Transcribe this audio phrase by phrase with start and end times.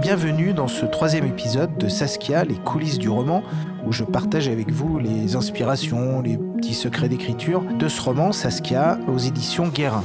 [0.00, 3.42] Bienvenue dans ce troisième épisode de Saskia, les coulisses du roman,
[3.86, 8.98] où je partage avec vous les inspirations, les petits secrets d'écriture de ce roman Saskia
[9.08, 10.04] aux éditions Guérin.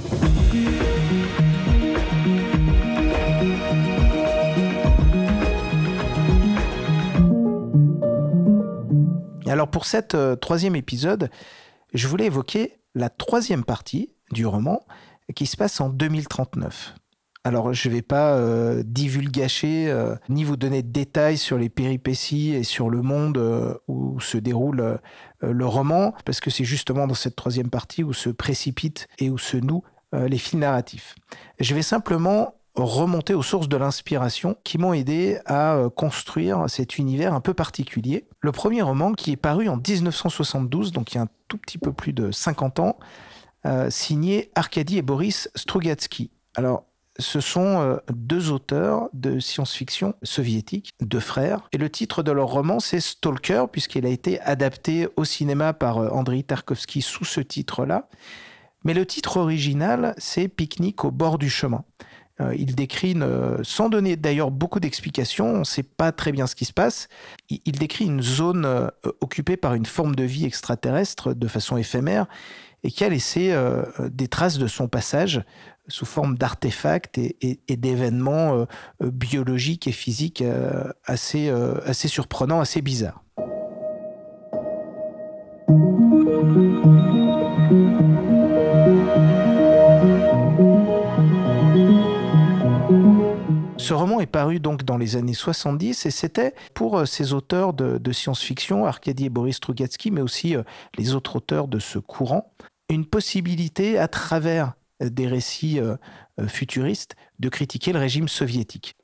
[9.48, 11.30] Alors pour cet euh, troisième épisode,
[11.94, 14.82] je voulais évoquer la troisième partie du roman
[15.36, 16.96] qui se passe en 2039.
[17.46, 21.70] Alors, je ne vais pas euh, divulgacher euh, ni vous donner de détails sur les
[21.70, 25.00] péripéties et sur le monde euh, où se déroule
[25.42, 29.38] le roman, parce que c'est justement dans cette troisième partie où se précipitent et où
[29.38, 31.16] se nouent les fils narratifs.
[31.62, 37.34] Je vais simplement remonter aux sources de l'inspiration qui m'ont aidé à construire cet univers
[37.34, 38.28] un peu particulier.
[38.42, 41.78] Le premier roman qui est paru en 1972, donc il y a un tout petit
[41.78, 42.98] peu plus de 50 ans,
[43.88, 46.32] signé Arkady et Boris Strugatsky.
[46.56, 46.89] Alors,
[47.20, 51.68] ce sont euh, deux auteurs de science-fiction soviétiques, deux frères.
[51.74, 55.98] Et le titre de leur roman, c'est Stalker, puisqu'il a été adapté au cinéma par
[55.98, 58.08] euh, Andrei Tarkovsky sous ce titre-là.
[58.86, 61.84] Mais le titre original, c'est Pique-nique au bord du chemin.
[62.40, 63.18] Euh, il décrit,
[63.64, 67.10] sans donner d'ailleurs beaucoup d'explications, on ne sait pas très bien ce qui se passe,
[67.50, 68.90] il décrit une zone
[69.20, 72.28] occupée par une forme de vie extraterrestre de façon éphémère
[72.84, 73.54] et qui a laissé
[74.00, 75.44] des traces de son passage
[75.90, 78.66] sous forme d'artefacts et, d'événements euh,
[79.04, 81.52] euh, biologiques et physiques euh, assez,
[82.08, 83.24] surprenants, assez bizarres.
[93.78, 98.12] Ce roman est paru donc dans les années 70 et c'était pour ces auteurs de,
[98.12, 100.56] science-fiction, Arkady et Boris Strugatsky, mais aussi
[100.98, 102.54] les autres auteurs de ce courant,
[102.90, 105.96] une possibilité à travers des récits euh,
[106.40, 108.98] euh, futuristes de critiquer le régime soviétique.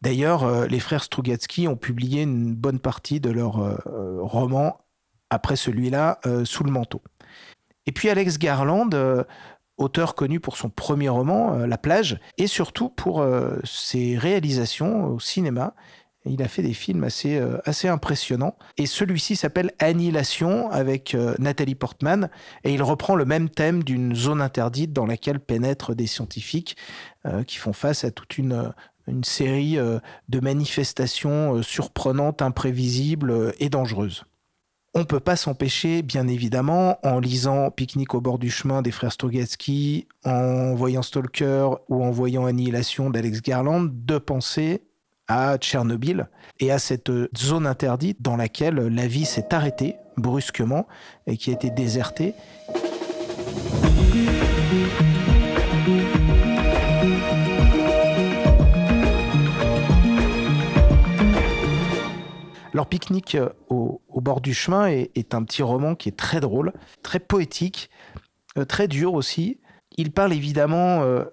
[0.00, 3.78] D'ailleurs, euh, les frères Strugatsky ont publié une bonne partie de leurs
[4.20, 4.78] romans
[5.30, 7.02] après celui-là, Sous le manteau.
[7.86, 8.90] Et puis Alex Garland,
[9.78, 13.26] auteur connu pour son premier roman, La plage, et surtout pour
[13.64, 15.74] ses réalisations au cinéma,
[16.24, 18.56] il a fait des films assez, euh, assez impressionnants.
[18.76, 22.30] Et celui-ci s'appelle Annihilation avec euh, Nathalie Portman.
[22.64, 26.76] Et il reprend le même thème d'une zone interdite dans laquelle pénètrent des scientifiques
[27.26, 28.72] euh, qui font face à toute une,
[29.08, 34.24] une série de manifestations surprenantes, imprévisibles et dangereuses.
[34.94, 38.90] On ne peut pas s'empêcher, bien évidemment, en lisant Pique-nique au bord du chemin des
[38.90, 44.82] frères Strogatsky, en voyant Stalker ou en voyant Annihilation d'Alex Garland, de penser
[45.32, 46.28] à Tchernobyl
[46.60, 50.86] et à cette zone interdite dans laquelle la vie s'est arrêtée brusquement
[51.26, 52.34] et qui a été désertée.
[62.74, 63.36] Alors Pique-nique
[63.68, 66.72] au, bord du chemin est, un petit roman qui est très drôle,
[67.02, 67.90] très poétique,
[68.58, 69.58] euh, très dur aussi,
[69.96, 71.24] il parle évidemment euh,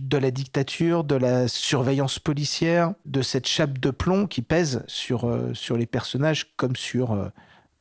[0.00, 5.28] de la dictature, de la surveillance policière, de cette chape de plomb qui pèse sur,
[5.28, 7.28] euh, sur les personnages comme sur euh,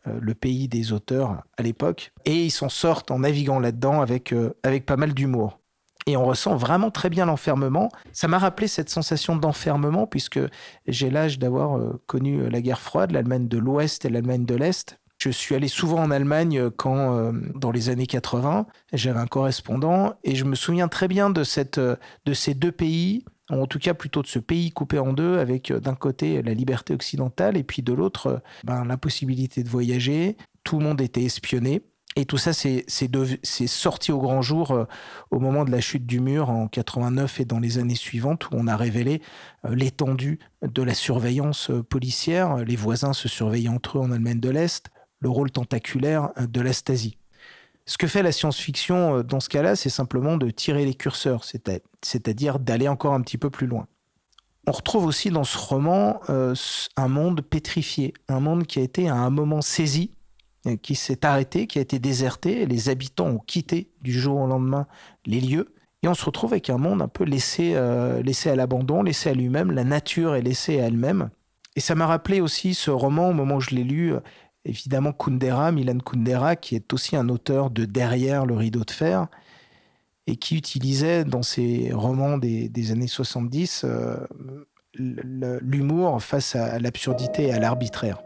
[0.06, 2.12] le pays des auteurs à l'époque.
[2.26, 5.60] Et ils s'en sortent en naviguant là-dedans avec, avec pas mal d'humour.
[6.06, 7.90] Et on ressent vraiment très bien l'enfermement.
[8.14, 10.40] Ça m'a rappelé cette sensation d'enfermement puisque
[10.86, 15.00] j'ai l'âge d'avoir connu la guerre froide, l'Allemagne de l'Ouest et l'Allemagne de l'Est.
[15.26, 19.26] Je suis allé souvent en Allemagne euh, quand, euh, dans les années 80, j'avais un
[19.26, 21.96] correspondant et je me souviens très bien de, cette, euh,
[22.28, 25.74] de ces deux pays, en tout cas plutôt de ce pays coupé en deux, avec
[25.74, 30.38] d'un côté la liberté occidentale et puis de l'autre ben, la possibilité de voyager.
[30.64, 31.82] Tout le monde était espionné.
[32.16, 32.86] Et tout ça, c'est
[33.68, 34.88] sorti au grand jour
[35.32, 38.50] au moment de la chute du mur en 89 et dans les années suivantes, où
[38.54, 39.22] on a révélé
[39.68, 42.56] l'étendue de la surveillance policière.
[42.64, 44.92] Les voisins se surveillaient entre eux en Allemagne de l'Est
[45.26, 47.18] le rôle tentaculaire euh, de l'astasie.
[47.88, 51.44] Ce que fait la science-fiction euh, dans ce cas-là, c'est simplement de tirer les curseurs,
[51.44, 53.88] c'est-à-dire d'aller encore un petit peu plus loin.
[54.68, 56.54] On retrouve aussi dans ce roman euh,
[56.96, 60.12] un monde pétrifié, un monde qui a été à un moment saisi,
[60.82, 64.88] qui s'est arrêté, qui a été déserté, les habitants ont quitté du jour au lendemain
[65.28, 67.80] les lieux, et on se retrouve avec un monde un peu laissé,
[68.24, 71.30] laissé à l'abandon, laissé à lui-même, la nature est laissée à elle-même.
[71.76, 74.16] Et ça m'a rappelé aussi ce roman, au moment où je l'ai lu,
[74.66, 79.28] évidemment Kundera, Milan Kundera, qui est aussi un auteur de Derrière le rideau de fer,
[80.28, 84.18] et qui utilisait dans ses romans des, années 70 euh,
[84.98, 88.22] l'humour face à l'absurdité et à l'arbitraire.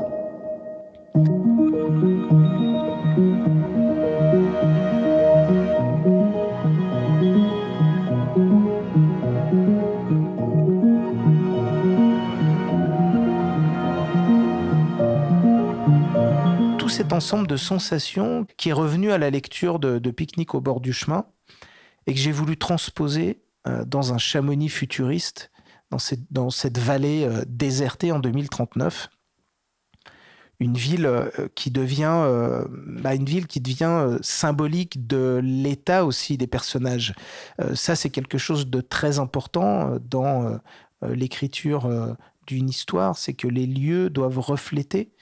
[17.14, 21.26] Ensemble de sensations qui est revenu à la lecture de, Pique-nique au bord du chemin
[22.08, 25.52] et que j'ai voulu transposer euh, dans un Chamonix futuriste,
[25.92, 29.10] dans cette, dans cette vallée euh, désertée en 2039
[30.62, 36.48] une ville euh, qui devient bah, une ville qui devient symbolique de l'état aussi des
[36.48, 37.14] personnages.
[37.74, 40.60] ça, c'est quelque chose de très important dans
[41.02, 45.14] l'écriture d'une histoire, c'est que les lieux doivent refléter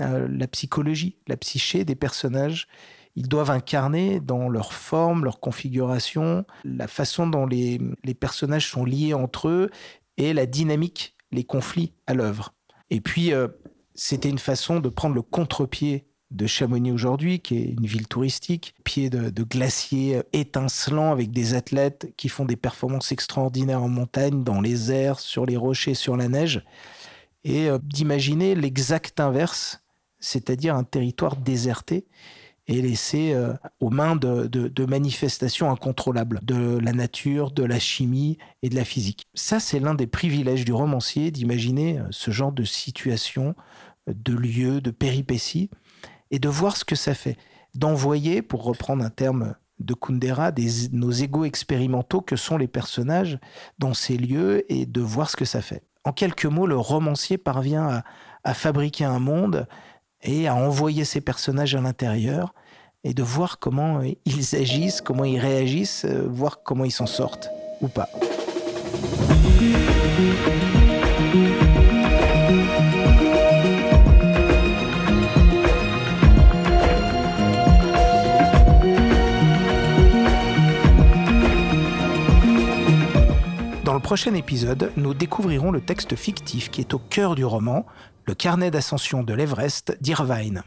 [0.00, 2.68] euh, la psychologie, la psyché des personnages.
[3.16, 7.80] Ils doivent incarner dans leur forme, leur configuration, la façon dont les,
[8.18, 9.70] personnages sont liés entre eux
[10.16, 12.54] et la dynamique, les conflits à l'œuvre.
[12.90, 13.48] Et puis, euh,
[13.94, 18.74] c'était une façon de prendre le contre-pied de Chamonix aujourd'hui, qui est une ville touristique,
[18.84, 24.44] pied de, de glaciers étincelants avec des athlètes qui font des performances extraordinaires en montagne,
[24.44, 26.62] dans les airs, sur les rochers, sur la neige,
[27.44, 29.80] et euh, d'imaginer l'exact inverse
[30.20, 32.06] c'est-à-dire un territoire déserté
[32.68, 38.68] et laissé euh, aux mains de, manifestations incontrôlables de la nature, de la chimie et
[38.68, 39.26] de la physique.
[39.34, 43.54] Ça, c'est l'un des privilèges du romancier d'imaginer euh, ce genre de situation,
[44.08, 45.70] euh, de lieux, de péripéties,
[46.30, 47.38] et de voir ce que ça fait.
[47.74, 50.50] D'envoyer, pour reprendre un terme de Kundera,
[50.92, 53.38] nos égaux expérimentaux que sont les personnages
[53.78, 55.84] dans ces lieux et de voir ce que ça fait.
[56.04, 58.02] En quelques mots, le romancier parvient
[58.42, 59.68] à fabriquer un monde
[60.22, 62.54] et à envoyer ces personnages à l'intérieur
[63.04, 67.50] et de voir comment ils agissent, comment ils réagissent, euh, voir comment ils s'en sortent
[67.80, 68.08] ou pas.
[83.84, 87.86] Dans le prochain épisode, nous découvrirons le texte fictif qui est au cœur du roman,
[88.28, 90.62] le carnet d'ascension de l'Everest d'Irvine.